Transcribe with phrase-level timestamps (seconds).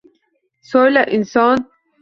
[0.71, 1.65] «So’yla, inson